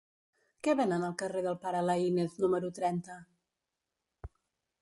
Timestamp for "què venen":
0.67-1.05